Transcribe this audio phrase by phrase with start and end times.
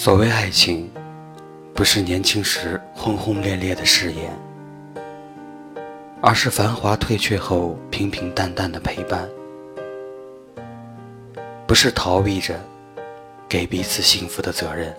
[0.00, 0.88] 所谓爱情，
[1.74, 4.30] 不是年轻时轰轰烈烈的誓言，
[6.22, 9.26] 而是繁华退却后平平淡淡的陪伴；
[11.66, 12.60] 不是逃避着
[13.48, 14.94] 给彼此幸福的责任，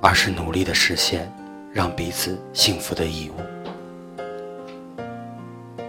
[0.00, 1.28] 而是努力的实现
[1.72, 5.02] 让彼此幸福的义务。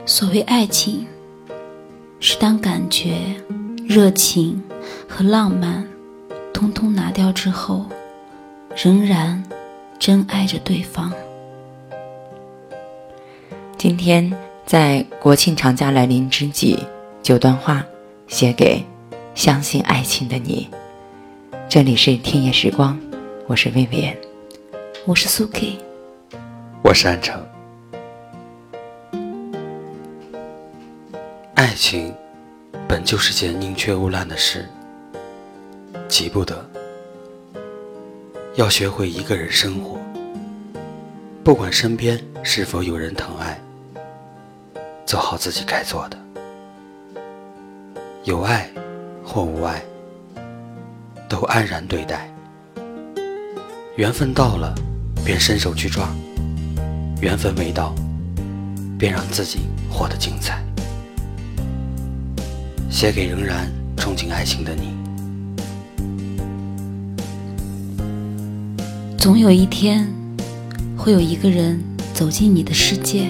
[0.03, 1.05] 所谓爱情，
[2.19, 3.19] 是当感觉、
[3.87, 4.59] 热情
[5.07, 5.87] 和浪漫。
[6.59, 7.85] 通通拿掉之后，
[8.75, 9.41] 仍然
[9.97, 11.09] 真爱着对方。
[13.77, 14.29] 今天
[14.65, 16.77] 在国庆长假来临之际，
[17.23, 17.85] 九段话
[18.27, 18.83] 写给
[19.33, 20.69] 相信爱情的你。
[21.69, 22.99] 这里是天野时光，
[23.47, 24.17] 我是薇薇安，
[25.05, 25.77] 我是苏 K，
[26.81, 27.41] 我是安城。
[31.55, 32.13] 爱情
[32.85, 34.67] 本就是件宁缺毋滥的事。
[36.09, 36.67] 急不得，
[38.55, 39.99] 要学会一个人生活。
[41.43, 43.61] 不管身边是否有人疼爱，
[45.05, 46.17] 做好自己该做的。
[48.23, 48.67] 有爱
[49.23, 49.81] 或无爱，
[51.29, 52.27] 都安然对待。
[53.95, 54.73] 缘分到了，
[55.23, 56.07] 便伸手去抓；
[57.21, 57.93] 缘分未到，
[58.97, 59.59] 便让自己
[59.91, 60.59] 活得精彩。
[62.89, 64.98] 写给仍然憧憬爱情的你。
[69.19, 70.07] 总有一天，
[70.95, 71.77] 会有一个人
[72.13, 73.27] 走进你的世界，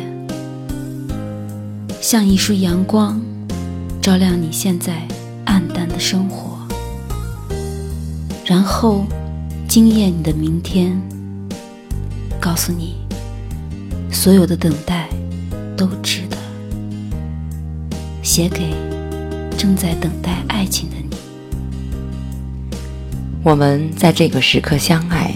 [2.00, 3.20] 像一束阳光，
[4.00, 5.02] 照亮你现在
[5.45, 6.60] 暗淡的生活，
[8.45, 9.04] 然后
[9.67, 10.95] 惊艳你的明天，
[12.40, 12.94] 告诉你，
[14.12, 15.10] 所有的等待
[15.76, 16.38] 都值得。
[18.22, 18.70] 写给
[19.58, 21.17] 正在等待爱情的你，
[23.42, 25.29] 我们在这个时刻相爱。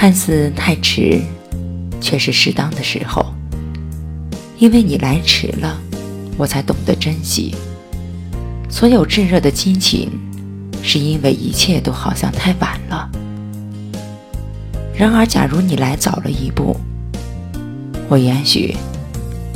[0.00, 1.20] 看似太迟，
[2.00, 3.34] 却是适当的时候。
[4.56, 5.76] 因为你来迟了，
[6.36, 7.52] 我才懂得珍惜。
[8.70, 10.08] 所有炙热的激情，
[10.84, 13.10] 是因为一切都好像太晚了。
[14.94, 16.76] 然而，假如你来早了一步，
[18.08, 18.76] 我也许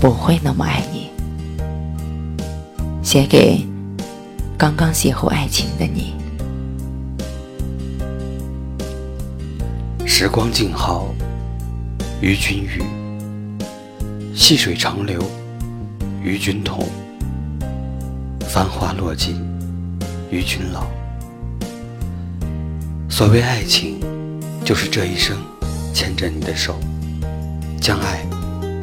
[0.01, 1.09] 不会那么爱你。
[3.01, 3.65] 写给
[4.59, 6.21] 刚刚邂逅爱情的你。
[10.23, 11.13] 时光静好，
[12.21, 12.81] 与君语；
[14.33, 15.21] 细水长流，
[16.23, 16.87] 与君同。
[18.49, 19.35] 繁华落尽，
[20.31, 20.87] 与君老。
[23.11, 23.99] 所谓爱情，
[24.65, 25.37] 就是这一生
[25.93, 26.79] 牵着你的手，
[27.81, 28.25] 将爱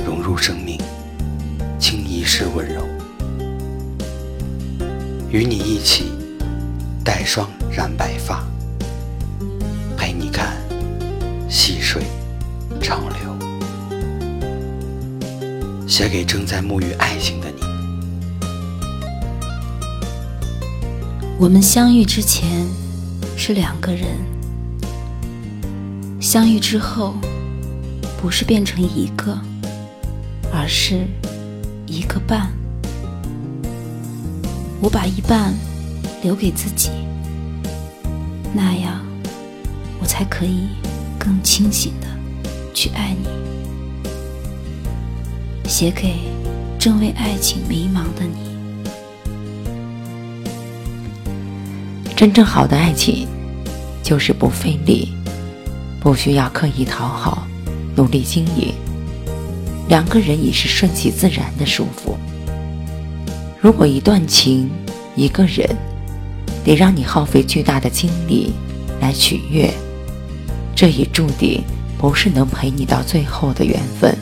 [0.05, 0.77] 融入生命，
[1.79, 2.83] 倾一世温柔，
[5.31, 6.11] 与你一起
[7.01, 8.43] 带霜染白发。
[9.95, 10.57] 陪你看
[11.49, 12.03] 细水
[12.79, 13.35] 长流，
[15.87, 17.63] 写给正在沐浴爱情的你。
[21.39, 22.67] 我们相遇之前
[23.35, 24.09] 是两个人，
[26.21, 27.15] 相遇之后
[28.21, 29.35] 不是变成一个，
[30.53, 31.07] 而是
[31.87, 32.51] 一个半。
[34.79, 35.51] 我把一半
[36.21, 36.91] 留给自己，
[38.53, 39.03] 那样
[39.99, 40.67] 我才可以。
[41.19, 42.07] 更清醒的
[42.73, 43.27] 去爱你，
[45.69, 46.15] 写给
[46.79, 48.49] 正为爱情迷茫的你。
[52.15, 53.27] 真正好的爱情，
[54.01, 55.13] 就是不费力，
[55.99, 57.45] 不需要刻意讨好，
[57.95, 58.73] 努力经营，
[59.89, 62.17] 两个人已是顺其自然的舒服。
[63.61, 64.69] 如果一段情，
[65.15, 65.67] 一个人，
[66.63, 68.53] 得让你耗费巨大的精力
[69.01, 69.69] 来取悦。
[70.79, 71.61] 这也注定
[71.97, 74.17] 不是能陪你到最后的缘分。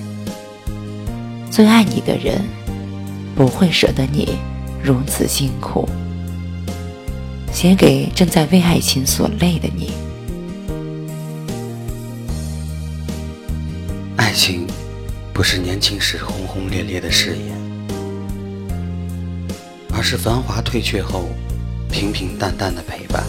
[1.51, 2.41] 最爱你的人
[3.35, 4.39] 不会舍得你
[4.83, 5.87] 如此辛苦。
[7.53, 9.91] 写给正在为爱情所累的你。
[14.15, 14.65] 爱情
[15.31, 17.55] 不是年轻时轰轰烈烈的誓言，
[19.93, 21.29] 而是繁华退却后
[21.91, 23.23] 平平淡淡的陪伴。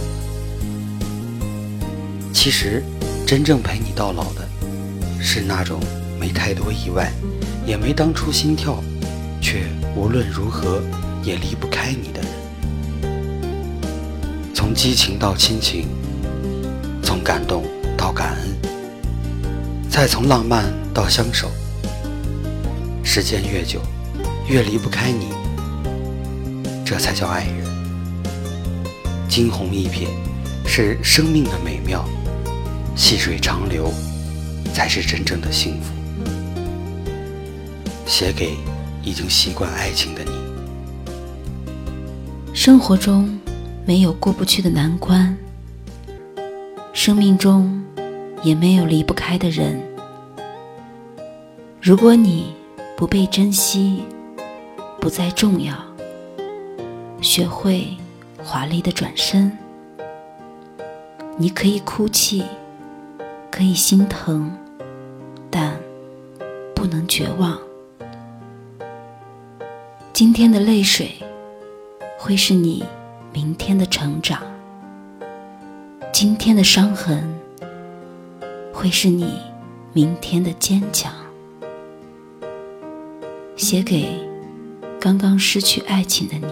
[2.33, 2.83] 其实。
[3.29, 4.49] 真正陪你到老的，
[5.21, 5.79] 是那种
[6.19, 7.13] 没太多意外，
[7.67, 8.83] 也没当初心跳，
[9.39, 10.81] 却无论如何
[11.23, 12.31] 也离不开你的人。
[14.55, 15.89] 从激情到亲情，
[17.03, 17.65] 从感动
[17.99, 18.57] 到感恩，
[19.91, 20.65] 再从浪漫
[20.95, 21.51] 到相守。
[23.05, 23.83] 时间越久，
[24.49, 25.27] 越离不开你，
[26.83, 27.67] 这才叫爱人。
[29.29, 30.09] 惊鸿一瞥，
[30.67, 32.09] 是生命的美妙，
[32.99, 33.95] 细水长流
[34.75, 35.95] 才是真正的幸福。
[38.05, 38.57] 写给
[39.05, 40.33] 已经习惯爱情的你。
[42.53, 43.39] 生活中
[43.87, 45.35] 没有过不去的难关，
[46.93, 47.81] 生命中
[48.43, 49.81] 也没有离不开的人。
[51.81, 52.53] 如果你
[52.97, 54.03] 不被珍惜，
[55.01, 55.73] 不再重要，
[57.21, 57.87] 学会
[58.43, 59.57] 华丽的转身。
[61.37, 62.43] 你可以哭泣，
[63.59, 64.57] 可以心疼，
[65.51, 65.77] 但
[66.77, 67.59] 不能绝望。
[70.13, 71.11] 今天的泪水，
[72.17, 72.85] 会是你
[73.33, 74.39] 明天的成长；
[76.13, 77.35] 今天的伤痕，
[78.73, 79.41] 会是你
[79.93, 81.13] 明天的坚强。
[83.57, 84.07] 写给
[85.01, 86.47] 刚刚失去爱情的你。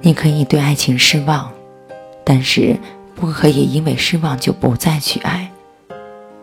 [0.00, 1.52] 你可以对爱情失望，
[2.24, 2.76] 但是
[3.14, 5.50] 不可以因为失望就不再去爱。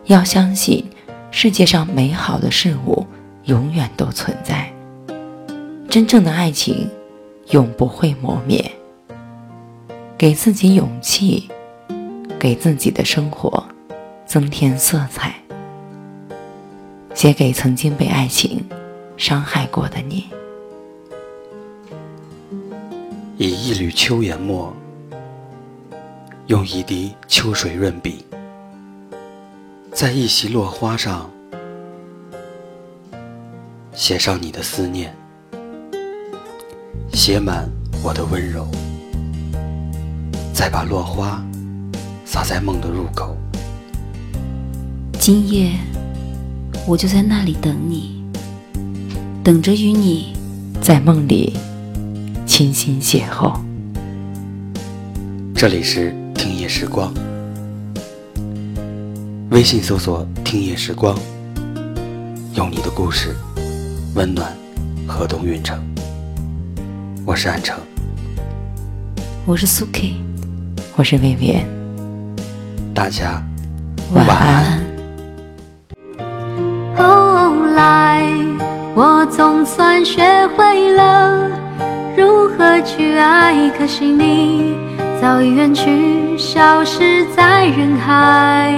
[0.04, 0.88] 要相信，
[1.30, 3.06] 世界上美好的事物
[3.44, 4.72] 永远都存在。
[5.88, 6.88] 真正的爱情
[7.50, 8.70] 永不会磨灭。
[10.16, 11.50] 给自己勇气，
[12.38, 13.64] 给自己的生活
[14.24, 15.34] 增添色彩。
[17.12, 18.64] 写给曾经被爱情
[19.16, 20.26] 伤害过的你。
[23.36, 24.72] 以一缕秋颜墨，
[26.48, 28.24] 用一滴秋水润笔，
[29.92, 31.30] 在一袭落花上
[33.92, 35.14] 写上你的思念，
[37.12, 37.68] 写满
[38.02, 38.66] 我的温柔，
[40.52, 41.40] 再把落花
[42.24, 43.36] 洒在梦的入口。
[45.20, 45.78] 今夜，
[46.88, 48.20] 我就在那里等你，
[49.44, 50.36] 等着与你
[50.80, 51.56] 在梦里。
[52.44, 53.58] 倾心邂逅。
[55.54, 56.21] 这里是听
[56.62, 57.12] 夜时光，
[59.50, 61.18] 微信搜索“听夜时光”，
[62.54, 63.34] 用你的故事
[64.14, 64.56] 温暖
[65.04, 65.76] 河东运城。
[67.26, 67.76] 我是安城，
[69.44, 70.14] 我是苏 K，
[70.94, 71.66] 我是薇薇。
[72.94, 73.42] 大家
[74.14, 74.80] 晚安。
[76.96, 78.22] 后来，
[78.94, 80.22] 我总算学
[80.56, 81.50] 会了。
[82.16, 83.68] 如何去爱？
[83.76, 84.76] 可惜你
[85.20, 88.76] 早已远去，消失在人海。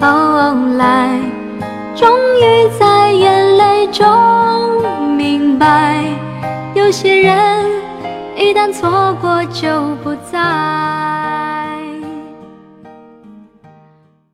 [0.00, 1.10] 后来，
[1.94, 2.08] 终
[2.40, 4.02] 于在眼泪中
[5.14, 6.02] 明白，
[6.74, 7.66] 有些人
[8.34, 11.13] 一旦错过就不再。